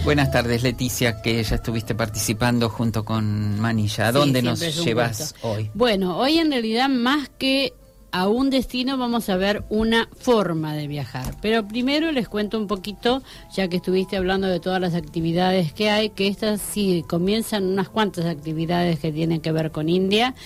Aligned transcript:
Buenas 0.04 0.30
tardes, 0.30 0.62
Leticia, 0.62 1.22
que 1.22 1.42
ya 1.42 1.56
estuviste 1.56 1.94
participando 1.94 2.68
junto 2.68 3.06
con 3.06 3.58
Manilla. 3.58 4.08
¿A 4.08 4.12
dónde 4.12 4.42
nos 4.42 4.60
llevas 4.84 5.34
hoy? 5.40 5.70
Bueno, 5.72 6.18
hoy 6.18 6.36
en 6.38 6.50
realidad 6.50 6.90
más 6.90 7.30
que 7.30 7.72
a 8.14 8.28
un 8.28 8.48
destino 8.48 8.96
vamos 8.96 9.28
a 9.28 9.36
ver 9.36 9.64
una 9.70 10.08
forma 10.20 10.76
de 10.76 10.86
viajar. 10.86 11.34
Pero 11.42 11.66
primero 11.66 12.12
les 12.12 12.28
cuento 12.28 12.56
un 12.56 12.68
poquito, 12.68 13.24
ya 13.52 13.66
que 13.66 13.78
estuviste 13.78 14.16
hablando 14.16 14.46
de 14.46 14.60
todas 14.60 14.80
las 14.80 14.94
actividades 14.94 15.72
que 15.72 15.90
hay, 15.90 16.10
que 16.10 16.28
estas 16.28 16.60
sí 16.60 17.04
comienzan 17.08 17.64
unas 17.64 17.88
cuantas 17.88 18.26
actividades 18.26 19.00
que 19.00 19.10
tienen 19.10 19.40
que 19.40 19.50
ver 19.50 19.72
con 19.72 19.88
India. 19.88 20.36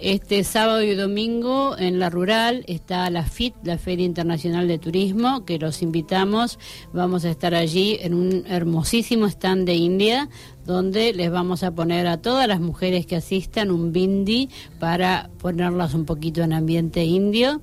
Este 0.00 0.44
sábado 0.44 0.80
y 0.80 0.94
domingo 0.94 1.76
en 1.76 1.98
la 1.98 2.08
rural 2.08 2.62
está 2.68 3.10
la 3.10 3.24
FIT, 3.24 3.54
la 3.64 3.78
Feria 3.78 4.06
Internacional 4.06 4.68
de 4.68 4.78
Turismo, 4.78 5.44
que 5.44 5.58
los 5.58 5.82
invitamos. 5.82 6.60
Vamos 6.92 7.24
a 7.24 7.30
estar 7.30 7.52
allí 7.52 7.98
en 8.00 8.14
un 8.14 8.44
hermosísimo 8.46 9.26
stand 9.26 9.66
de 9.66 9.74
India, 9.74 10.28
donde 10.64 11.12
les 11.12 11.32
vamos 11.32 11.64
a 11.64 11.72
poner 11.72 12.06
a 12.06 12.18
todas 12.18 12.46
las 12.46 12.60
mujeres 12.60 13.06
que 13.06 13.16
asistan 13.16 13.72
un 13.72 13.92
bindi 13.92 14.50
para 14.78 15.30
ponerlas 15.40 15.94
un 15.94 16.04
poquito 16.04 16.42
en 16.42 16.52
ambiente 16.52 17.04
indio. 17.04 17.60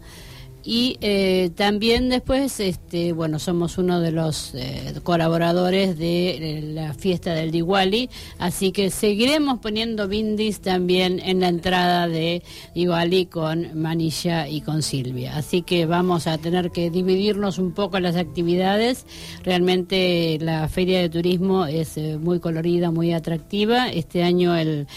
Y 0.68 0.98
eh, 1.02 1.52
también 1.56 2.10
después, 2.10 2.60
este, 2.60 3.14
bueno, 3.14 3.38
somos 3.38 3.78
uno 3.78 4.02
de 4.02 4.12
los 4.12 4.56
eh, 4.56 4.96
colaboradores 5.04 5.96
de 5.96 6.72
la 6.74 6.96
fiesta 6.96 7.36
del 7.36 7.52
Diwali, 7.52 8.10
así 8.40 8.72
que 8.72 8.90
seguiremos 8.90 9.60
poniendo 9.60 10.08
bindis 10.08 10.62
también 10.62 11.20
en 11.20 11.42
la 11.42 11.50
entrada 11.50 12.08
de 12.08 12.42
Diwali 12.74 13.28
con 13.28 13.80
Manilla 13.80 14.48
y 14.48 14.62
con 14.62 14.82
Silvia. 14.82 15.38
Así 15.38 15.62
que 15.62 15.86
vamos 15.86 16.26
a 16.26 16.40
tener 16.40 16.72
que 16.72 16.90
dividirnos 16.90 17.60
un 17.60 17.72
poco 17.72 18.00
las 18.00 18.16
actividades. 18.16 19.06
Realmente 19.44 20.40
la 20.42 20.68
feria 20.68 21.00
de 21.00 21.10
turismo 21.10 21.68
es 21.68 21.96
eh, 21.98 22.18
muy 22.18 22.40
colorida, 22.40 22.90
muy 22.90 23.14
atractiva. 23.14 23.90
Este 23.90 24.24
año 24.24 24.56
el 24.56 24.88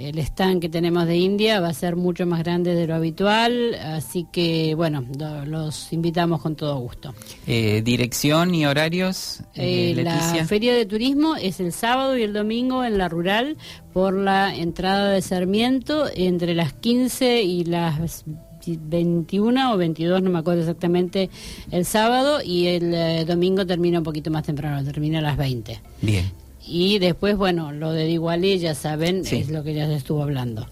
el 0.00 0.18
stand 0.18 0.60
que 0.60 0.68
tenemos 0.68 1.06
de 1.06 1.16
India 1.16 1.60
va 1.60 1.68
a 1.68 1.74
ser 1.74 1.96
mucho 1.96 2.26
más 2.26 2.40
grande 2.40 2.74
de 2.74 2.86
lo 2.86 2.94
habitual, 2.94 3.74
así 3.74 4.26
que 4.30 4.74
bueno, 4.74 5.04
los 5.46 5.92
invitamos 5.92 6.40
con 6.40 6.54
todo 6.54 6.78
gusto. 6.78 7.14
Eh, 7.46 7.82
¿Dirección 7.84 8.54
y 8.54 8.66
horarios? 8.66 9.40
Eh, 9.54 9.94
eh 9.96 10.02
la 10.02 10.46
feria 10.46 10.74
de 10.74 10.86
turismo 10.86 11.36
es 11.36 11.60
el 11.60 11.72
sábado 11.72 12.16
y 12.16 12.22
el 12.22 12.32
domingo 12.32 12.84
en 12.84 12.98
la 12.98 13.08
rural 13.08 13.56
por 13.92 14.14
la 14.14 14.54
entrada 14.54 15.10
de 15.10 15.20
Sarmiento 15.20 16.06
entre 16.14 16.54
las 16.54 16.72
15 16.74 17.42
y 17.42 17.64
las 17.64 18.24
21 18.66 19.72
o 19.72 19.76
22, 19.76 20.22
no 20.22 20.30
me 20.30 20.38
acuerdo 20.38 20.60
exactamente, 20.60 21.30
el 21.70 21.84
sábado 21.84 22.40
y 22.44 22.66
el 22.66 22.94
eh, 22.94 23.24
domingo 23.24 23.66
termina 23.66 23.98
un 23.98 24.04
poquito 24.04 24.30
más 24.30 24.44
temprano, 24.44 24.84
termina 24.84 25.18
a 25.18 25.22
las 25.22 25.36
20. 25.36 25.80
Bien. 26.02 26.47
Y 26.68 26.98
después, 26.98 27.36
bueno, 27.36 27.72
lo 27.72 27.92
de 27.92 28.10
Igualí, 28.10 28.58
ya 28.58 28.74
saben, 28.74 29.24
es 29.24 29.48
lo 29.48 29.64
que 29.64 29.74
ya 29.74 29.86
se 29.86 29.94
estuvo 29.94 30.22
hablando. 30.22 30.66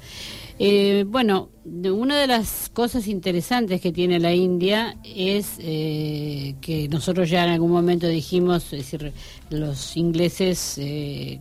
Eh, 0.59 1.05
bueno, 1.07 1.51
una 1.65 2.19
de 2.19 2.27
las 2.27 2.71
cosas 2.73 3.09
interesantes 3.09 3.81
que 3.81 3.93
tiene 3.93 4.19
la 4.19 4.33
India 4.33 4.97
es 5.05 5.57
eh, 5.59 6.55
que 6.63 6.89
nosotros 6.89 7.29
ya 7.29 7.45
en 7.45 7.51
algún 7.51 7.71
momento 7.71 8.07
dijimos, 8.07 8.65
es 8.73 8.91
decir, 8.91 9.13
los 9.51 9.97
ingleses 9.97 10.79
eh, 10.79 11.41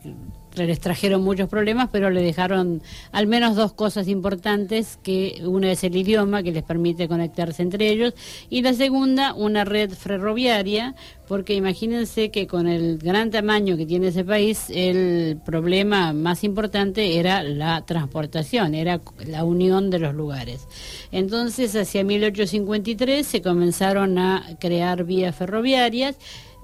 les 0.63 0.79
trajeron 0.79 1.23
muchos 1.23 1.49
problemas, 1.49 1.89
pero 1.91 2.09
le 2.09 2.21
dejaron 2.21 2.81
al 3.11 3.27
menos 3.27 3.55
dos 3.55 3.73
cosas 3.73 4.07
importantes, 4.07 4.97
que 5.03 5.41
una 5.45 5.71
es 5.71 5.83
el 5.83 5.95
idioma, 5.95 6.43
que 6.43 6.51
les 6.51 6.63
permite 6.63 7.07
conectarse 7.07 7.61
entre 7.61 7.89
ellos, 7.89 8.13
y 8.49 8.61
la 8.61 8.73
segunda, 8.73 9.33
una 9.33 9.65
red 9.65 9.91
ferroviaria, 9.91 10.95
porque 11.27 11.55
imagínense 11.55 12.29
que 12.29 12.47
con 12.47 12.67
el 12.67 12.97
gran 12.99 13.31
tamaño 13.31 13.77
que 13.77 13.85
tiene 13.85 14.07
ese 14.07 14.23
país, 14.23 14.65
el 14.69 15.37
problema 15.43 16.13
más 16.13 16.43
importante 16.43 17.17
era 17.19 17.43
la 17.43 17.83
transportación, 17.85 18.75
era 18.75 19.01
la 19.25 19.43
unión 19.43 19.89
de 19.89 19.99
los 19.99 20.13
lugares. 20.13 20.67
Entonces, 21.11 21.75
hacia 21.75 22.03
1853 22.03 23.25
se 23.25 23.41
comenzaron 23.41 24.17
a 24.17 24.43
crear 24.59 25.03
vías 25.03 25.35
ferroviarias, 25.35 26.15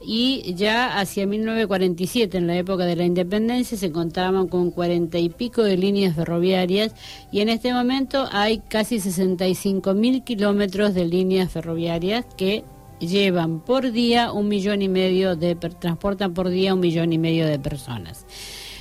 y 0.04 0.54
ya 0.56 1.00
hacia 1.00 1.28
1947, 1.28 2.38
en 2.38 2.48
la 2.48 2.58
época 2.58 2.86
de 2.86 2.96
la 2.96 3.06
independencia, 3.06 3.78
se 3.78 3.92
contaban 3.92 4.48
con 4.48 4.72
cuarenta 4.72 5.20
y 5.20 5.30
pico 5.30 5.64
de 5.64 5.78
líneas 5.78 6.16
ferroviarias 6.16 6.94
y 7.32 7.42
en 7.42 7.50
este 7.50 7.74
momento 7.74 8.28
hay 8.32 8.60
casi 8.60 9.00
65 9.00 9.94
mil 9.94 10.24
kilómetros 10.24 10.94
de 10.94 11.06
líneas 11.06 11.52
ferroviarias 11.52 12.26
que 12.38 12.64
llevan 13.00 13.60
por 13.60 13.92
día 13.92 14.32
un 14.32 14.48
millón 14.48 14.82
y 14.82 14.90
medio 14.90 15.36
de, 15.36 15.56
transportan 15.56 16.34
por 16.34 16.50
día 16.50 16.74
un 16.74 16.80
millón 16.80 17.14
y 17.14 17.18
medio 17.18 17.46
de 17.48 17.60
personas. 17.60 18.26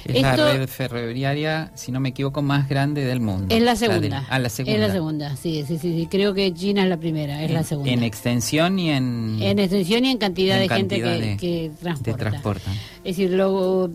Es 0.04 0.22
la 0.22 0.36
red 0.36 0.68
ferroviaria, 0.68 1.70
si 1.74 1.92
no 1.92 2.00
me 2.00 2.10
equivoco, 2.10 2.42
más 2.42 2.68
grande 2.68 3.04
del 3.04 3.20
mundo. 3.20 3.54
Es 3.54 3.62
la 3.62 3.76
segunda. 3.76 4.26
ah, 4.28 4.38
la 4.38 4.48
segunda. 4.48 4.74
Es 4.74 4.80
la 4.80 4.92
segunda, 4.92 5.36
sí, 5.36 5.64
sí, 5.66 5.78
sí, 5.78 6.08
Creo 6.10 6.34
que 6.34 6.52
China 6.54 6.82
es 6.82 6.88
la 6.88 6.96
primera, 6.96 7.42
es 7.42 7.50
la 7.50 7.62
segunda. 7.62 7.90
En 7.90 8.02
extensión 8.02 8.78
y 8.78 8.90
en... 8.90 9.38
En 9.40 9.58
extensión 9.58 10.04
y 10.04 10.10
en 10.10 10.18
cantidad 10.18 10.58
de 10.58 10.68
gente 10.68 11.00
que, 11.00 11.36
que 11.38 11.70
transporta. 11.80 12.70
Es 13.04 13.16
decir, 13.16 13.32
luego 13.32 13.90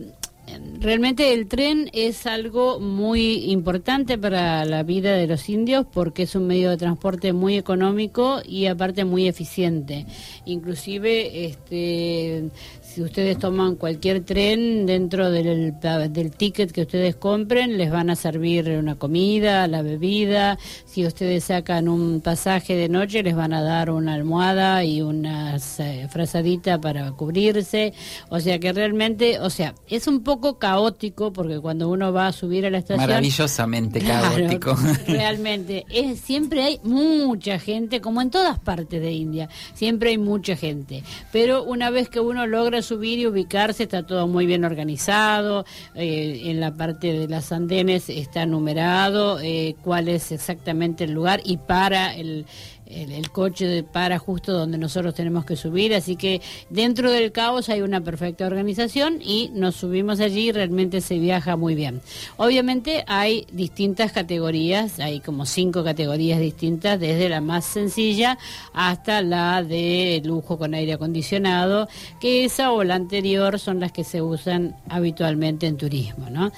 realmente 0.80 1.32
el 1.32 1.48
tren 1.48 1.90
es 1.92 2.26
algo 2.26 2.80
muy 2.80 3.50
importante 3.50 4.18
para 4.18 4.64
la 4.64 4.82
vida 4.82 5.14
de 5.14 5.26
los 5.26 5.48
indios 5.48 5.86
porque 5.92 6.22
es 6.24 6.34
un 6.34 6.46
medio 6.46 6.70
de 6.70 6.76
transporte 6.76 7.32
muy 7.32 7.56
económico 7.56 8.40
y 8.44 8.66
aparte 8.66 9.04
muy 9.04 9.28
eficiente. 9.28 10.06
Inclusive 10.44 11.46
este 11.46 12.50
si 12.96 13.02
ustedes 13.02 13.38
toman 13.38 13.74
cualquier 13.74 14.24
tren 14.24 14.86
dentro 14.86 15.30
del, 15.30 15.74
del 16.08 16.30
ticket 16.30 16.72
que 16.72 16.80
ustedes 16.80 17.14
compren, 17.14 17.76
les 17.76 17.90
van 17.90 18.08
a 18.08 18.16
servir 18.16 18.70
una 18.70 18.94
comida, 18.94 19.66
la 19.66 19.82
bebida. 19.82 20.58
Si 20.86 21.04
ustedes 21.04 21.44
sacan 21.44 21.88
un 21.88 22.22
pasaje 22.22 22.74
de 22.74 22.88
noche, 22.88 23.22
les 23.22 23.36
van 23.36 23.52
a 23.52 23.60
dar 23.60 23.90
una 23.90 24.14
almohada 24.14 24.82
y 24.82 25.02
una 25.02 25.58
eh, 25.78 26.08
frazadita 26.10 26.80
para 26.80 27.12
cubrirse. 27.12 27.92
O 28.30 28.40
sea 28.40 28.58
que 28.58 28.72
realmente, 28.72 29.40
o 29.40 29.50
sea, 29.50 29.74
es 29.88 30.06
un 30.06 30.22
poco 30.22 30.58
caótico 30.58 31.34
porque 31.34 31.60
cuando 31.60 31.90
uno 31.90 32.14
va 32.14 32.28
a 32.28 32.32
subir 32.32 32.64
a 32.64 32.70
la 32.70 32.78
estación... 32.78 33.06
Maravillosamente 33.06 34.00
caótico. 34.00 34.74
realmente, 35.06 35.84
es, 35.90 36.20
siempre 36.20 36.62
hay 36.62 36.80
mucha 36.82 37.58
gente, 37.58 38.00
como 38.00 38.22
en 38.22 38.30
todas 38.30 38.58
partes 38.58 39.02
de 39.02 39.12
India, 39.12 39.50
siempre 39.74 40.08
hay 40.08 40.18
mucha 40.18 40.56
gente. 40.56 41.04
Pero 41.30 41.62
una 41.62 41.90
vez 41.90 42.08
que 42.08 42.20
uno 42.20 42.46
logra 42.46 42.85
subir 42.86 43.18
y 43.18 43.26
ubicarse, 43.26 43.82
está 43.82 44.04
todo 44.04 44.26
muy 44.26 44.46
bien 44.46 44.64
organizado, 44.64 45.64
eh, 45.94 46.42
en 46.44 46.60
la 46.60 46.74
parte 46.74 47.12
de 47.12 47.28
las 47.28 47.52
andenes 47.52 48.08
está 48.08 48.46
numerado 48.46 49.40
eh, 49.40 49.76
cuál 49.82 50.08
es 50.08 50.32
exactamente 50.32 51.04
el 51.04 51.12
lugar 51.12 51.40
y 51.44 51.56
para 51.56 52.14
el, 52.14 52.46
el, 52.86 53.30
coche 53.30 53.82
para 53.82 54.18
justo 54.18 54.52
donde 54.52 54.78
nosotros 54.78 55.14
tenemos 55.14 55.44
que 55.44 55.56
subir, 55.56 55.94
así 55.94 56.16
que 56.16 56.40
dentro 56.70 57.10
del 57.10 57.32
caos 57.32 57.68
hay 57.68 57.82
una 57.82 58.00
perfecta 58.00 58.46
organización 58.46 59.20
y 59.20 59.50
nos 59.52 59.76
subimos 59.76 60.20
allí 60.20 60.48
y 60.48 60.52
realmente 60.52 61.00
se 61.00 61.18
viaja 61.18 61.56
muy 61.56 61.74
bien. 61.74 62.00
Obviamente 62.36 63.04
hay 63.06 63.46
distintas 63.52 64.12
categorías, 64.12 65.00
hay 65.00 65.20
como 65.20 65.46
cinco 65.46 65.84
categorías 65.84 66.40
distintas, 66.40 67.00
desde 67.00 67.28
la 67.28 67.40
más 67.40 67.64
sencilla 67.64 68.38
hasta 68.72 69.22
la 69.22 69.62
de 69.62 70.22
lujo 70.24 70.58
con 70.58 70.74
aire 70.74 70.94
acondicionado, 70.94 71.88
que 72.20 72.44
esa 72.44 72.72
o 72.72 72.84
la 72.84 72.94
anterior 72.94 73.58
son 73.58 73.80
las 73.80 73.92
que 73.92 74.04
se 74.04 74.22
usan 74.22 74.76
habitualmente 74.88 75.66
en 75.66 75.76
turismo, 75.76 76.30
¿no? 76.30 76.52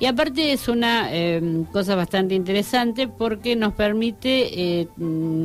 Y 0.00 0.06
aparte 0.06 0.52
es 0.52 0.68
una 0.68 1.08
eh, 1.12 1.64
cosa 1.72 1.94
bastante 1.94 2.34
interesante 2.34 3.08
porque 3.08 3.56
nos 3.56 3.74
permite 3.74 4.80
eh, 4.80 4.88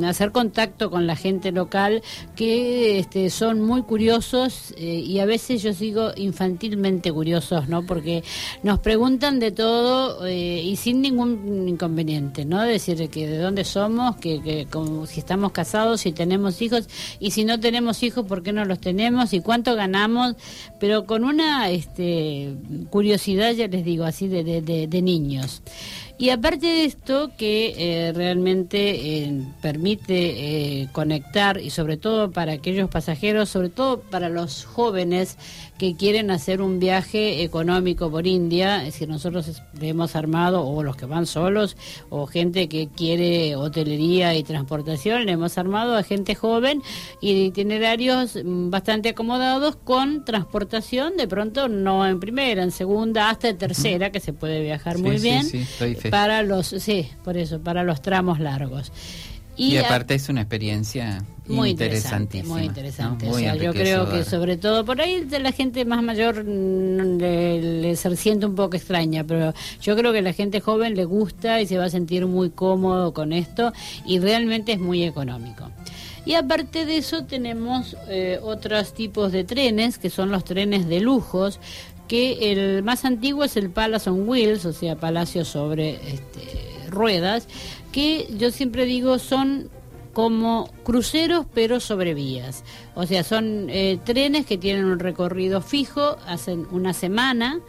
hacer 0.05 0.28
contacto 0.31 0.89
con 0.89 1.07
la 1.07 1.15
gente 1.15 1.51
local 1.51 2.01
que 2.35 2.99
este, 2.99 3.29
son 3.29 3.61
muy 3.61 3.83
curiosos 3.83 4.73
eh, 4.77 4.83
y 4.83 5.19
a 5.19 5.25
veces 5.25 5.61
yo 5.61 5.73
sigo 5.73 6.11
infantilmente 6.15 7.11
curiosos 7.11 7.29
¿no? 7.67 7.83
Porque 7.85 8.23
nos 8.63 8.79
preguntan 8.79 9.39
de 9.39 9.51
todo 9.51 10.25
eh, 10.25 10.61
y 10.63 10.75
sin 10.75 11.01
ningún 11.01 11.67
inconveniente, 11.67 12.45
¿no? 12.45 12.61
Decir 12.61 13.09
que 13.09 13.27
de 13.27 13.37
dónde 13.37 13.63
somos, 13.63 14.17
que, 14.17 14.41
que 14.41 14.65
como, 14.69 15.05
si 15.05 15.19
estamos 15.19 15.51
casados, 15.51 16.01
si 16.01 16.11
tenemos 16.11 16.61
hijos 16.61 16.87
y 17.19 17.31
si 17.31 17.45
no 17.45 17.59
tenemos 17.59 18.03
hijos, 18.03 18.25
¿por 18.25 18.43
qué 18.43 18.53
no 18.53 18.65
los 18.65 18.79
tenemos 18.79 19.33
y 19.33 19.41
cuánto 19.41 19.75
ganamos? 19.75 20.35
Pero 20.79 21.05
con 21.05 21.23
una 21.23 21.69
este, 21.69 22.55
curiosidad, 22.89 23.53
ya 23.53 23.67
les 23.67 23.85
digo, 23.85 24.05
así 24.05 24.27
de, 24.27 24.43
de, 24.43 24.87
de 24.87 25.01
niños. 25.01 25.61
Y 26.21 26.31
aparte 26.31 26.67
de 26.67 26.83
esto, 26.83 27.31
que 27.37 27.75
eh, 27.77 28.11
realmente 28.13 29.23
eh, 29.23 29.41
permite 29.61 30.81
eh, 30.81 30.89
conectar 30.91 31.61
y 31.61 31.69
sobre 31.69 31.95
todo 31.95 32.29
para 32.29 32.51
aquellos 32.51 32.89
pasajeros, 32.89 33.47
sobre 33.47 33.69
todo 33.69 34.01
para 34.01 34.27
los 34.27 34.65
jóvenes 34.65 35.37
que 35.79 35.95
quieren 35.95 36.29
hacer 36.29 36.61
un 36.61 36.77
viaje 36.77 37.41
económico 37.41 38.11
por 38.11 38.27
India, 38.27 38.79
es 38.79 38.93
decir, 38.93 39.07
nosotros 39.07 39.61
hemos 39.79 40.17
armado, 40.17 40.67
o 40.67 40.83
los 40.83 40.97
que 40.97 41.05
van 41.05 41.25
solos, 41.25 41.77
o 42.09 42.27
gente 42.27 42.67
que 42.67 42.89
quiere 42.89 43.55
hotelería 43.55 44.35
y 44.35 44.43
transportación, 44.43 45.25
le 45.25 45.31
hemos 45.31 45.57
armado 45.57 45.95
a 45.95 46.03
gente 46.03 46.35
joven 46.35 46.83
y 47.21 47.45
itinerarios 47.45 48.37
mm, 48.43 48.69
bastante 48.69 49.09
acomodados 49.09 49.77
con 49.77 50.25
transportación, 50.25 51.15
de 51.15 51.29
pronto 51.29 51.69
no 51.69 52.05
en 52.05 52.19
primera, 52.19 52.61
en 52.61 52.71
segunda, 52.71 53.29
hasta 53.29 53.47
en 53.47 53.57
tercera, 53.57 54.11
que 54.11 54.19
se 54.19 54.33
puede 54.33 54.61
viajar 54.61 54.97
muy 54.97 55.17
bien, 55.17 55.47
para 56.09 56.43
los, 56.43 56.67
sí, 56.67 57.09
por 57.23 57.37
eso, 57.37 57.59
para 57.59 57.83
los 57.83 58.01
tramos 58.01 58.39
largos. 58.39 58.91
Y, 59.59 59.75
aparte 59.75 60.15
es 60.15 60.29
una 60.29 60.39
experiencia 60.39 61.21
muy 61.47 61.71
interesante, 61.71 62.43
muy 62.43 62.63
interesante. 62.63 63.29
o 63.29 63.33
sea, 63.33 63.55
yo 63.55 63.73
creo 63.73 64.09
que 64.09 64.23
sobre 64.23 64.55
todo 64.55 64.85
por 64.85 65.01
ahí 65.01 65.25
de 65.25 65.39
la 65.39 65.51
gente 65.51 65.83
más 65.83 66.01
mayor 66.01 66.45
mm, 66.45 67.17
le, 67.17 67.95
se 67.97 68.15
siente 68.15 68.45
un 68.45 68.55
poco 68.55 68.77
extraña, 68.77 69.25
pero 69.25 69.53
yo 69.81 69.97
creo 69.97 70.13
que 70.13 70.21
la 70.21 70.31
gente 70.31 70.61
joven 70.61 70.95
le 70.95 71.03
gusta 71.03 71.59
y 71.59 71.67
se 71.67 71.77
va 71.77 71.85
a 71.85 71.89
sentir 71.89 72.25
muy 72.25 72.51
cómodo 72.51 73.13
con 73.13 73.33
esto 73.33 73.73
y 74.05 74.19
realmente 74.19 74.71
es 74.71 74.79
muy 74.79 75.03
económico. 75.03 75.69
Y 76.25 76.35
aparte 76.35 76.85
de 76.85 76.97
eso 76.97 77.25
tenemos 77.25 77.97
eh, 78.07 78.39
otros 78.41 78.93
tipos 78.93 79.33
de 79.33 79.43
trenes, 79.43 79.97
que 79.97 80.09
son 80.09 80.31
los 80.31 80.45
trenes 80.45 80.87
de 80.87 81.01
lujos, 81.01 81.59
que 82.09 82.51
el 82.51 82.83
más 82.83 83.05
antiguo 83.05 83.43
es 83.45 83.55
el 83.55 83.69
Palace 83.69 84.09
on 84.09 84.27
Wheels, 84.27 84.65
o 84.65 84.73
sea, 84.73 84.97
palacio 84.97 85.45
sobre 85.45 85.91
este, 85.91 86.89
ruedas, 86.89 87.47
que 87.91 88.27
yo 88.35 88.51
siempre 88.51 88.85
digo 88.85 89.19
son 89.19 89.69
como 90.11 90.71
cruceros 90.83 91.45
pero 91.53 91.79
sobre 91.79 92.15
vías. 92.15 92.63
O 92.95 93.05
sea, 93.05 93.23
son 93.23 93.69
eh, 93.69 93.99
trenes 94.03 94.47
que 94.47 94.57
tienen 94.57 94.85
un 94.85 94.97
recorrido 94.97 95.61
fijo, 95.61 96.17
hacen 96.25 96.65
una 96.71 96.93
semana 96.93 97.59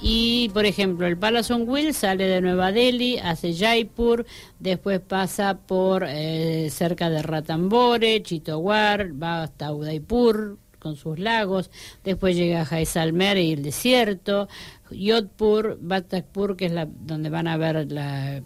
y, 0.00 0.48
por 0.54 0.64
ejemplo, 0.64 1.08
el 1.08 1.18
Palace 1.18 1.52
on 1.52 1.68
Wheels 1.68 1.96
sale 1.96 2.28
de 2.28 2.40
Nueva 2.40 2.70
Delhi, 2.70 3.18
hace 3.18 3.52
Jaipur, 3.52 4.26
después 4.60 5.00
pasa 5.00 5.58
por 5.58 6.04
eh, 6.06 6.70
cerca 6.70 7.10
de 7.10 7.20
Ratambore, 7.20 8.22
Chitowar, 8.22 9.20
va 9.20 9.42
hasta 9.42 9.72
Udaipur 9.72 10.56
con 10.78 10.96
sus 10.96 11.18
lagos, 11.18 11.70
después 12.04 12.36
llega 12.36 12.64
Jaisalmer 12.64 13.36
y 13.38 13.52
el 13.52 13.62
desierto, 13.62 14.48
Yodpur, 14.90 15.78
Batakpur, 15.80 16.56
que 16.56 16.66
es 16.66 16.72
la, 16.72 16.86
donde 16.86 17.30
van 17.30 17.48
a 17.48 17.56
ver 17.56 17.90
la 17.90 18.42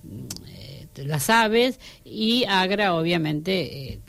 este, 0.92 1.06
las 1.06 1.30
aves 1.30 1.80
y 2.04 2.44
Agra, 2.44 2.94
obviamente, 2.94 3.94
eh, 3.94 4.00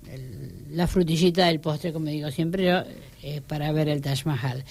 la 0.71 0.85
frutillita 0.87 1.45
del 1.47 1.61
postre, 1.61 1.93
como 1.93 2.07
digo 2.07 2.29
siempre 2.29 2.65
yo, 2.65 2.83
eh, 3.25 3.39
para 3.39 3.71
ver 3.71 3.87
el 3.87 4.01
Taj 4.01 4.25
Mahal. 4.25 4.65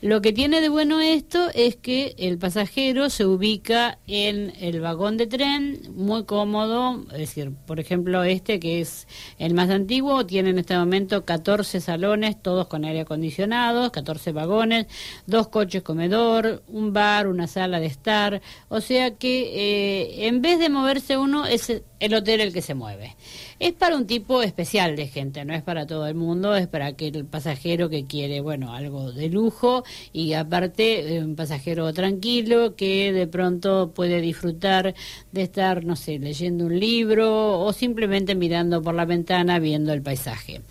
Lo 0.00 0.22
que 0.22 0.32
tiene 0.32 0.62
de 0.62 0.70
bueno 0.70 0.98
esto 1.02 1.50
es 1.52 1.76
que 1.76 2.14
el 2.16 2.38
pasajero 2.38 3.10
se 3.10 3.26
ubica 3.26 3.98
en 4.06 4.54
el 4.60 4.80
vagón 4.80 5.18
de 5.18 5.26
tren 5.26 5.82
muy 5.94 6.24
cómodo, 6.24 7.04
es 7.12 7.18
decir, 7.18 7.52
por 7.66 7.80
ejemplo 7.80 8.24
este 8.24 8.58
que 8.60 8.80
es 8.80 9.06
el 9.38 9.52
más 9.52 9.68
antiguo, 9.68 10.24
tiene 10.24 10.48
en 10.48 10.58
este 10.58 10.74
momento 10.78 11.26
14 11.26 11.82
salones, 11.82 12.40
todos 12.40 12.66
con 12.66 12.86
aire 12.86 13.00
acondicionado, 13.00 13.92
14 13.92 14.32
vagones, 14.32 14.86
dos 15.26 15.48
coches 15.48 15.82
comedor, 15.82 16.62
un 16.66 16.94
bar, 16.94 17.26
una 17.26 17.46
sala 17.46 17.78
de 17.78 17.86
estar, 17.86 18.40
o 18.70 18.80
sea 18.80 19.16
que 19.16 19.50
eh, 19.52 20.28
en 20.28 20.40
vez 20.40 20.58
de 20.58 20.70
moverse 20.70 21.18
uno 21.18 21.44
es 21.44 21.82
el 22.00 22.14
hotel 22.14 22.40
el 22.40 22.52
que 22.52 22.62
se 22.62 22.74
mueve. 22.74 23.16
Es 23.58 23.72
para 23.72 23.96
un 23.96 24.06
tipo 24.06 24.42
especial 24.42 24.96
de 24.96 25.08
gente, 25.08 25.44
no 25.44 25.54
es 25.54 25.62
para 25.62 25.86
todo 25.86 26.06
el 26.06 26.14
mundo, 26.14 26.54
es 26.54 26.68
para 26.68 26.86
aquel 26.86 27.24
pasajero 27.24 27.88
que 27.88 27.97
quiere, 28.06 28.40
bueno, 28.40 28.72
algo 28.74 29.12
de 29.12 29.28
lujo 29.28 29.84
y 30.12 30.32
aparte 30.34 31.16
eh, 31.16 31.24
un 31.24 31.36
pasajero 31.36 31.92
tranquilo 31.92 32.76
que 32.76 33.12
de 33.12 33.26
pronto 33.26 33.92
puede 33.94 34.20
disfrutar 34.20 34.94
de 35.32 35.42
estar, 35.42 35.84
no 35.84 35.96
sé, 35.96 36.18
leyendo 36.18 36.66
un 36.66 36.78
libro 36.78 37.60
o 37.60 37.72
simplemente 37.72 38.34
mirando 38.34 38.82
por 38.82 38.94
la 38.94 39.04
ventana 39.04 39.58
viendo 39.58 39.92
el 39.92 40.02
paisaje. 40.02 40.62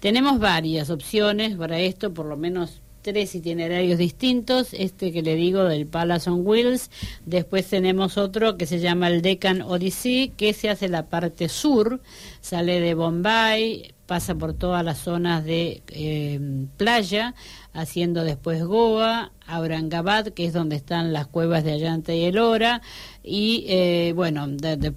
Tenemos 0.00 0.38
varias 0.38 0.90
opciones 0.90 1.56
para 1.56 1.78
esto, 1.78 2.12
por 2.12 2.26
lo 2.26 2.36
menos 2.36 2.80
tres 3.06 3.36
itinerarios 3.36 3.98
distintos, 3.98 4.74
este 4.74 5.12
que 5.12 5.22
le 5.22 5.36
digo 5.36 5.62
del 5.62 5.86
Palace 5.86 6.28
on 6.28 6.44
Wheels, 6.44 6.90
después 7.24 7.64
tenemos 7.68 8.18
otro 8.18 8.56
que 8.56 8.66
se 8.66 8.80
llama 8.80 9.06
el 9.06 9.22
Deccan 9.22 9.62
Odyssey, 9.62 10.32
que 10.36 10.52
se 10.52 10.70
hace 10.70 10.88
la 10.88 11.06
parte 11.06 11.48
sur, 11.48 12.00
sale 12.40 12.80
de 12.80 12.94
Bombay, 12.94 13.94
pasa 14.06 14.34
por 14.34 14.54
todas 14.54 14.84
las 14.84 14.98
zonas 14.98 15.44
de 15.44 15.82
eh, 15.86 16.40
playa, 16.76 17.36
haciendo 17.72 18.24
después 18.24 18.64
Goa, 18.64 19.30
Aurangabad, 19.46 20.28
que 20.28 20.46
es 20.46 20.52
donde 20.52 20.76
están 20.76 21.12
las 21.12 21.26
cuevas 21.26 21.64
de 21.64 21.72
Ayanta 21.72 22.14
y 22.14 22.24
Elora, 22.24 22.82
y 23.22 23.64
eh, 23.68 24.12
bueno, 24.14 24.48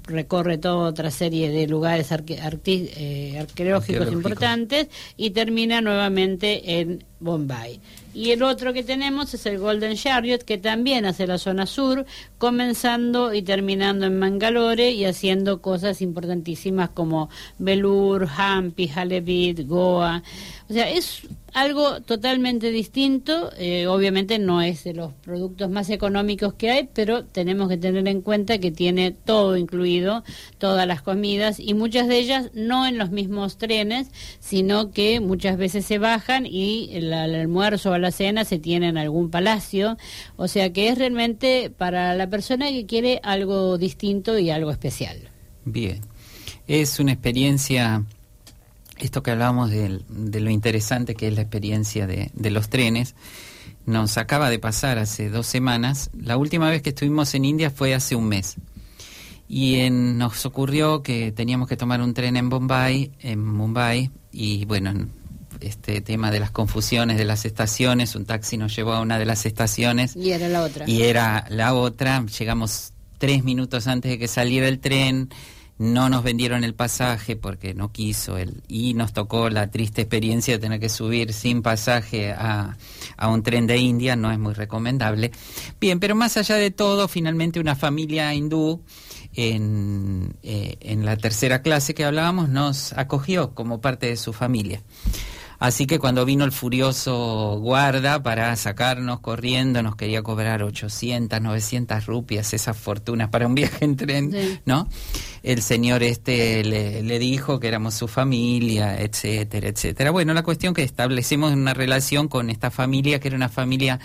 recorre 0.03 0.57
toda 0.57 0.89
otra 0.89 1.11
serie 1.11 1.49
de 1.49 1.67
lugares 1.67 2.11
eh, 2.11 3.39
arqueológicos 3.39 4.11
importantes 4.11 4.87
y 5.17 5.31
termina 5.31 5.81
nuevamente 5.81 6.79
en 6.79 7.03
Bombay. 7.19 7.79
Y 8.13 8.31
el 8.31 8.41
otro 8.41 8.73
que 8.73 8.83
tenemos 8.83 9.33
es 9.33 9.45
el 9.45 9.59
Golden 9.59 9.95
Chariot, 9.95 10.43
que 10.43 10.57
también 10.57 11.05
hace 11.05 11.27
la 11.27 11.37
zona 11.37 11.65
sur, 11.65 12.05
comenzando 12.37 13.33
y 13.33 13.43
terminando 13.43 14.07
en 14.07 14.17
Mangalore 14.17 14.91
y 14.91 15.05
haciendo 15.05 15.61
cosas 15.61 16.01
importantísimas 16.01 16.89
como 16.89 17.29
Belur, 17.59 18.27
Hampi, 18.35 18.89
Halebid, 18.89 19.67
Goa. 19.67 20.23
O 20.69 20.73
sea, 20.73 20.89
es 20.89 21.21
algo 21.53 22.01
totalmente 22.01 22.71
distinto. 22.71 23.51
Eh, 23.57 23.85
obviamente 23.87 24.38
no 24.45 24.62
es 24.62 24.83
de 24.83 24.94
los 24.94 25.13
productos 25.13 25.69
más 25.69 25.89
económicos 25.89 26.53
que 26.53 26.69
hay, 26.71 26.89
pero 26.94 27.25
tenemos 27.25 27.69
que 27.69 27.77
tener 27.77 28.07
en 28.07 28.21
cuenta 28.21 28.57
que 28.57 28.71
tiene 28.71 29.12
todo 29.12 29.57
incluido, 29.57 30.24
todas 30.57 30.88
las 30.88 31.01
comidas 31.01 31.59
y 31.59 31.74
muchas 31.74 32.07
de 32.07 32.18
ellas 32.19 32.51
no 32.53 32.88
en 32.88 32.97
los 32.97 33.12
mismos 33.12 33.57
trenes, 33.57 34.12
sino 34.39 34.92
que 34.92 35.19
muchas 35.19 35.57
veces 35.57 35.85
se 35.85 35.97
bajan 35.97 36.45
y 36.45 36.90
el, 36.94 37.13
almuerzo 37.13 37.92
o 37.92 37.97
la 37.97 38.11
cena 38.11 38.45
se 38.45 38.59
tiene 38.59 38.87
en 38.87 38.97
algún 38.97 39.30
palacio. 39.30 39.97
O 40.35 40.47
sea 40.47 40.73
que 40.73 40.90
es 40.90 40.97
realmente 40.97 41.69
para 41.69 42.16
la 42.16 42.30
persona 42.30 42.69
que 42.69 42.85
quiere 42.85 43.19
algo 43.23 43.78
distinto 43.78 44.37
y 44.37 44.49
algo 44.49 44.71
especial. 44.71 45.30
Bien, 45.66 46.02
es 46.68 46.99
una 46.99 47.11
experiencia 47.11 48.04
esto 49.06 49.23
que 49.23 49.31
hablábamos 49.31 49.69
de, 49.69 50.01
lo 50.09 50.49
interesante 50.49 51.15
que 51.15 51.27
es 51.27 51.35
la 51.35 51.41
experiencia 51.41 52.07
de, 52.07 52.49
los 52.49 52.69
trenes, 52.69 53.15
nos 53.85 54.18
acaba 54.18 54.49
de 54.49 54.59
pasar 54.59 54.97
hace 54.97 55.29
dos 55.29 55.47
semanas. 55.47 56.09
La 56.13 56.37
última 56.37 56.69
vez 56.69 56.81
que 56.81 56.89
estuvimos 56.89 57.33
en 57.33 57.45
India 57.45 57.71
fue 57.71 57.94
hace 57.94 58.15
un 58.15 58.27
mes. 58.27 58.56
Y 59.47 59.89
nos 59.89 60.45
ocurrió 60.45 61.01
que 61.01 61.31
teníamos 61.31 61.68
que 61.68 61.75
tomar 61.75 62.01
un 62.01 62.13
tren 62.13 62.37
en 62.37 62.49
Bombay, 62.49 63.11
en 63.19 63.44
Mumbai, 63.44 64.11
y 64.31 64.65
bueno, 64.65 64.94
este 65.59 66.01
tema 66.01 66.31
de 66.31 66.39
las 66.39 66.51
confusiones 66.51 67.18
de 67.18 67.25
las 67.25 67.45
estaciones, 67.45 68.15
un 68.15 68.25
taxi 68.25 68.57
nos 68.57 68.75
llevó 68.75 68.94
a 68.94 69.01
una 69.01 69.18
de 69.18 69.25
las 69.25 69.45
estaciones. 69.45 70.15
Y 70.15 70.31
era 70.31 70.47
la 70.49 70.63
otra. 70.63 70.87
Y 70.87 71.01
era 71.03 71.45
la 71.49 71.73
otra, 71.73 72.23
llegamos 72.25 72.94
tres 73.18 73.44
minutos 73.44 73.87
antes 73.87 74.11
de 74.11 74.19
que 74.19 74.27
saliera 74.27 74.68
el 74.68 74.79
tren 74.79 75.29
no 75.80 76.09
nos 76.09 76.24
vendieron 76.24 76.66
el 76.66 76.76
pasaje 76.76 77.38
porque 77.38 77.74
no 77.74 77.92
quiso 77.92 78.38
él 78.38 78.62
y 78.68 78.94
nos 78.94 79.14
tocó 79.14 79.50
la 79.50 79.71
triste 79.71 80.02
experiencia 80.02 80.54
de 80.54 80.59
tener 80.59 80.80
que 80.80 80.90
subir 80.90 81.33
sin 81.33 81.62
pasaje 81.62 82.33
a, 82.33 82.78
a, 83.16 83.28
un 83.30 83.44
tren 83.44 83.66
de 83.66 83.78
India, 83.78 84.18
no 84.18 84.30
es 84.30 84.38
muy 84.38 84.54
recomendable. 84.54 85.31
Bien, 85.80 86.02
pero 86.02 86.16
más 86.16 86.36
allá 86.36 86.56
de 86.56 86.69
todo, 86.69 87.07
finalmente 87.07 87.62
una 87.62 87.76
familia 87.76 88.33
hindú 88.33 88.83
en, 89.33 90.36
eh, 90.44 90.76
en 90.81 91.06
la 91.06 91.16
tercera 91.16 91.62
clase 91.62 91.94
que 91.94 92.04
hablábamos 92.04 92.50
nos 92.50 92.92
acogió 92.94 93.56
como 93.56 93.80
parte 93.80 94.07
de 94.07 94.18
su 94.18 94.33
familia. 94.33 94.81
Así 95.59 95.85
que 95.85 95.99
cuando 95.99 96.23
vino 96.23 96.45
el 96.45 96.54
furioso 96.54 97.59
guarda 97.59 98.23
para 98.23 98.56
sacarnos 98.56 99.19
corriendo, 99.19 99.83
nos 99.83 99.97
quería 99.97 100.23
cobrar 100.23 100.63
800, 100.63 101.42
900 101.42 102.06
rupias, 102.06 102.54
esas 102.54 102.78
fortunas 102.78 103.28
para 103.28 103.45
un 103.45 103.56
viaje 103.56 103.83
en 103.83 103.97
tren, 103.97 104.61
¿no? 104.66 104.87
El 105.44 105.61
señor 105.61 106.01
este 106.01 106.63
le, 106.63 107.04
le, 107.04 107.19
dijo 107.19 107.59
que 107.59 107.68
éramos 107.68 107.94
su 107.94 108.07
familia, 108.07 109.01
etcétera, 109.01 109.68
etcétera. 109.68 110.11
Bueno, 110.11 110.33
la 110.33 110.44
cuestión 110.44 110.73
que 110.73 110.83
establecemos 110.83 111.51
una 111.51 111.73
relación 111.73 112.30
con 112.30 112.49
esta 112.49 112.71
familia, 112.71 113.19
que 113.19 113.28
era 113.28 113.37
una 113.37 113.49
familia 113.49 113.99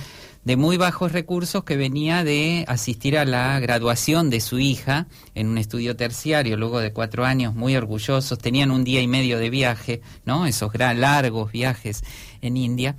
de 0.45 0.57
muy 0.57 0.77
bajos 0.77 1.13
recursos 1.13 1.65
que 1.65 1.77
venía 1.77 2.23
de 2.23 2.65
asistir 2.69 3.17
a 3.17 3.25
la 3.25 3.59
graduación 3.61 4.29
de 4.31 4.41
su 4.41 4.59
hija 4.59 5.07
en 5.35 5.49
un 5.49 5.59
estudio 5.59 5.97
terciario, 5.97 6.57
luego 6.57 6.81
de 6.81 6.93
cuatro 6.93 7.25
años, 7.25 7.55
muy 7.55 7.77
orgullosos, 7.77 8.39
tenían 8.39 8.71
un 8.71 8.85
día 8.85 9.01
y 9.01 9.09
medio 9.09 9.39
de 9.39 9.51
viaje, 9.51 10.03
¿no? 10.25 10.47
Esos 10.47 10.71
gran, 10.73 11.01
largos 11.01 11.51
viajes 11.51 12.03
en 12.43 12.57
India. 12.57 12.97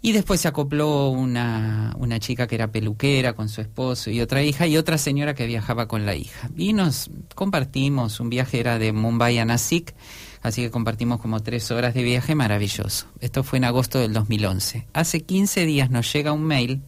Y 0.00 0.12
después 0.12 0.40
se 0.40 0.48
acopló 0.48 1.10
una, 1.10 1.92
una 1.98 2.20
chica 2.20 2.46
que 2.46 2.54
era 2.54 2.70
peluquera 2.70 3.32
con 3.34 3.48
su 3.48 3.60
esposo 3.60 4.10
y 4.10 4.20
otra 4.20 4.42
hija 4.42 4.66
y 4.66 4.76
otra 4.76 4.96
señora 4.96 5.34
que 5.34 5.46
viajaba 5.46 5.88
con 5.88 6.06
la 6.06 6.14
hija. 6.14 6.48
Y 6.56 6.72
nos 6.72 7.10
compartimos, 7.34 8.20
un 8.20 8.30
viaje 8.30 8.60
era 8.60 8.78
de 8.78 8.92
Mumbai 8.92 9.38
a 9.38 9.44
Nasik, 9.44 9.94
así 10.42 10.62
que 10.62 10.70
compartimos 10.70 11.20
como 11.20 11.40
tres 11.40 11.70
horas 11.70 11.94
de 11.94 12.02
viaje 12.02 12.34
maravilloso. 12.34 13.06
Esto 13.20 13.42
fue 13.42 13.58
en 13.58 13.64
agosto 13.64 13.98
del 13.98 14.12
2011. 14.12 14.86
Hace 14.92 15.22
15 15.22 15.66
días 15.66 15.90
nos 15.90 16.12
llega 16.12 16.32
un 16.32 16.44
mail 16.44 16.82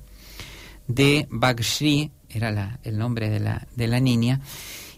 de 0.87 1.26
Bagshri, 1.30 2.11
era 2.28 2.50
la, 2.50 2.80
el 2.83 2.99
nombre 2.99 3.30
de 3.30 3.40
la, 3.40 3.66
de 3.76 3.87
la 3.87 4.00
niña, 4.00 4.40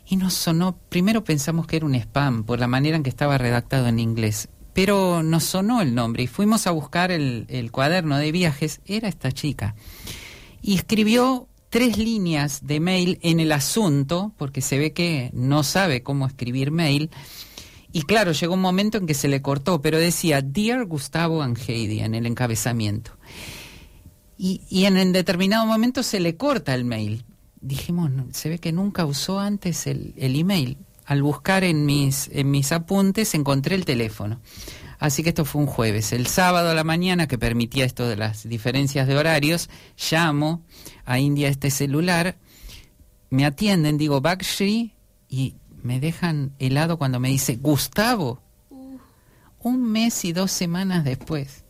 y 0.06 0.16
nos 0.16 0.34
sonó, 0.34 0.76
primero 0.88 1.24
pensamos 1.24 1.66
que 1.66 1.76
era 1.76 1.86
un 1.86 1.94
spam 1.94 2.44
por 2.44 2.58
la 2.58 2.66
manera 2.66 2.96
en 2.96 3.02
que 3.02 3.10
estaba 3.10 3.38
redactado 3.38 3.86
en 3.88 3.98
inglés, 3.98 4.48
pero 4.72 5.22
nos 5.22 5.44
sonó 5.44 5.82
el 5.82 5.94
nombre 5.94 6.22
y 6.22 6.26
fuimos 6.26 6.66
a 6.66 6.70
buscar 6.70 7.10
el 7.10 7.70
cuaderno 7.70 8.16
de 8.16 8.32
viajes, 8.32 8.80
era 8.86 9.08
esta 9.08 9.32
chica, 9.32 9.74
y 10.60 10.74
escribió 10.74 11.48
tres 11.72 11.96
líneas 11.96 12.66
de 12.66 12.80
mail 12.80 13.18
en 13.22 13.40
el 13.40 13.50
asunto, 13.50 14.34
porque 14.36 14.60
se 14.60 14.78
ve 14.78 14.92
que 14.92 15.30
no 15.32 15.62
sabe 15.62 16.02
cómo 16.02 16.26
escribir 16.26 16.70
mail, 16.70 17.08
y 17.92 18.02
claro, 18.02 18.32
llegó 18.32 18.54
un 18.54 18.60
momento 18.60 18.98
en 18.98 19.06
que 19.06 19.14
se 19.14 19.28
le 19.28 19.42
cortó, 19.42 19.82
pero 19.82 19.98
decía 19.98 20.40
Dear 20.40 20.86
Gustavo 20.86 21.42
and 21.42 21.58
Heidi 21.58 22.00
en 22.00 22.14
el 22.14 22.26
encabezamiento. 22.26 23.12
Y, 24.38 24.62
y 24.68 24.86
en, 24.86 25.12
determinado 25.12 25.66
momento 25.66 26.02
se 26.02 26.18
le 26.18 26.36
corta 26.36 26.74
el 26.74 26.84
mail. 26.84 27.24
Dijimos, 27.60 28.10
se 28.32 28.48
ve 28.48 28.58
que 28.58 28.72
nunca 28.72 29.04
usó 29.04 29.38
antes 29.38 29.86
el, 29.86 30.14
el 30.16 30.38
email. 30.38 30.78
Al 31.04 31.22
buscar 31.22 31.64
en 31.64 31.84
mis, 31.84 32.28
en 32.32 32.50
mis 32.50 32.72
apuntes 32.72 33.34
encontré 33.34 33.74
el 33.74 33.84
teléfono. 33.84 34.40
Así 34.98 35.22
que 35.22 35.30
esto 35.30 35.44
fue 35.44 35.60
un 35.60 35.66
jueves. 35.66 36.12
El 36.12 36.28
sábado 36.28 36.70
a 36.70 36.74
la 36.74 36.84
mañana, 36.84 37.26
que 37.26 37.36
permitía 37.36 37.84
esto 37.84 38.08
de 38.08 38.16
las 38.16 38.48
diferencias 38.48 39.08
de 39.08 39.16
horarios, 39.16 39.68
llamo 40.10 40.62
a 41.04 41.18
India 41.18 41.48
este 41.48 41.70
celular, 41.70 42.36
me 43.28 43.44
atienden, 43.44 43.98
digo 43.98 44.20
Bakshri, 44.20 44.94
y 45.28 45.56
me 45.82 46.00
dejan 46.00 46.52
helado 46.58 46.98
cuando 46.98 47.20
me 47.20 47.28
dice 47.28 47.56
Gustavo. 47.56 48.40
Un 49.60 49.92
mes 49.92 50.24
y 50.24 50.32
dos 50.32 50.50
semanas 50.50 51.04
después. 51.04 51.64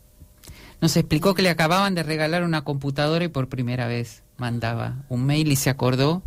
Nos 0.81 0.97
explicó 0.97 1.33
que 1.33 1.43
le 1.43 1.49
acababan 1.49 1.95
de 1.95 2.03
regalar 2.03 2.43
una 2.43 2.63
computadora 2.63 3.23
y 3.25 3.29
por 3.29 3.47
primera 3.49 3.87
vez 3.87 4.23
mandaba 4.37 5.03
un 5.09 5.25
mail 5.25 5.51
y 5.51 5.55
se 5.55 5.69
acordó 5.69 6.23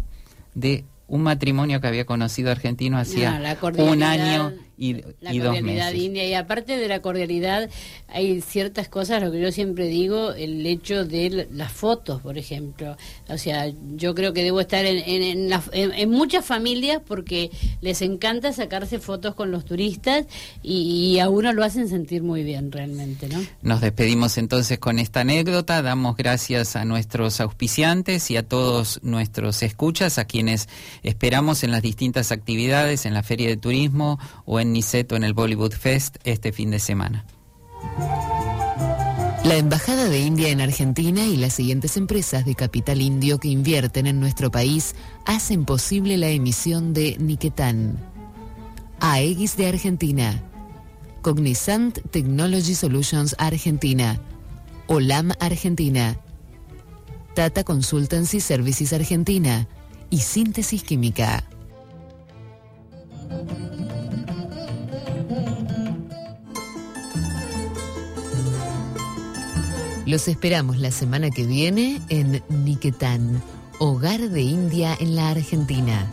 de 0.55 0.85
un 1.09 1.23
matrimonio 1.23 1.81
que 1.81 1.87
había 1.87 2.07
conocido 2.07 2.50
argentino 2.50 2.99
hacía 2.99 3.38
No, 3.76 3.85
un 3.85 4.02
año 4.02 4.52
y, 4.78 4.95
la 5.21 5.33
y 5.35 5.38
dos 5.38 5.54
cordialidad 5.54 5.90
meses. 5.92 6.02
india. 6.04 6.26
Y 6.26 6.35
aparte 6.35 6.76
de 6.76 6.88
la 6.88 7.00
cordialidad 7.00 7.71
hay 8.09 8.40
ciertas 8.40 8.88
cosas 8.88 9.23
lo 9.23 9.33
que 9.33 9.40
yo 9.40 9.50
siempre 9.52 9.87
digo 9.87 10.33
el 10.33 10.64
hecho 10.66 11.04
de 11.04 11.49
las 11.52 11.73
fotos 11.73 12.21
por 12.23 12.38
ejemplo. 12.38 12.97
O 13.28 13.38
sea 13.38 13.73
yo 13.97 14.14
creo 14.14 14.33
que 14.33 14.42
debo 14.45 14.61
estar 14.61 14.85
en, 14.85 14.99
en, 14.99 15.23
en 15.23 15.49
la- 15.49 15.62
en- 15.73 15.92
en 15.92 16.11
muchas 16.11 16.45
familias 16.45 17.00
porque 17.06 17.50
les 17.80 18.02
encanta 18.02 18.52
sacarse 18.52 18.99
fotos 18.99 19.35
con 19.35 19.50
los 19.50 19.64
turistas 19.64 20.26
y, 20.62 21.12
y 21.14 21.21
a 21.21 21.28
uno 21.28 21.52
lo 21.52 21.64
hacen 21.64 21.88
sentir 21.88 22.23
muy 22.23 22.42
bien 22.45 22.71
realmente 22.73 23.28
no 23.28 23.45
Nos 23.62 23.80
despedimos 23.80 24.37
entonces 24.38 24.78
con 24.78 24.99
esta 24.99 25.21
anécdota, 25.21 25.83
damos 25.83 26.16
gracias 26.16 26.76
a 26.76 26.85
nuestros 26.85 27.40
auspiciantes 27.40 28.30
y 28.30 28.37
a 28.37 28.42
todos 28.42 29.00
nuestros 29.02 29.62
escuchas, 29.62 30.18
a 30.18 30.25
quienes 30.26 30.68
esperamos 31.02 31.64
en 31.64 31.71
las 31.71 31.83
distintas 31.83 32.33
actividades, 32.33 33.06
en 33.06 33.14
la 33.14 33.23
Feria 33.23 33.49
de 33.49 33.56
Turismo 33.56 34.18
o 34.45 34.61
en 34.61 34.65
Niceto 34.73 35.16
en 35.16 35.25
el 35.25 35.35
Bollywood 35.35 35.73
Fest 35.73 36.16
este 36.25 36.52
fin 36.52 36.70
de 36.70 36.78
semana. 36.78 37.25
La 39.44 39.56
Embajada 39.56 40.08
de 40.08 40.18
India 40.18 40.49
en 40.49 40.61
Argentina 40.61 41.25
y 41.25 41.37
las 41.37 41.54
siguientes 41.54 41.96
empresas 41.96 42.44
de 42.44 42.56
capital 42.56 43.00
indio 43.00 43.38
que 43.38 43.46
invierten 43.46 44.08
en 44.08 44.18
nuestro 44.18 44.50
país 44.50 44.96
hacen 45.25 45.64
posible 45.64 46.16
la 46.16 46.28
emisión 46.30 46.92
de 46.92 47.16
Niquetan. 47.20 47.96
AEGIS 48.99 49.56
de 49.56 49.68
Argentina. 49.68 50.42
Cognizant 51.23 52.00
Technology 52.11 52.75
Solutions 52.75 53.37
Argentina. 53.38 54.20
OLAM 54.88 55.30
Argentina. 55.38 56.18
Tata 57.35 57.62
Consultancy 57.62 58.40
Services 58.40 58.92
Argentina. 58.92 59.68
Y 60.11 60.18
Síntesis 60.18 60.82
Química. 60.82 61.44
Los 70.06 70.28
esperamos 70.28 70.78
la 70.78 70.92
semana 70.92 71.30
que 71.30 71.44
viene 71.44 72.00
en 72.10 72.40
Niquetán, 72.48 73.42
hogar 73.80 74.20
de 74.20 74.40
India 74.40 74.96
en 75.00 75.16
la 75.16 75.30
Argentina. 75.30 76.08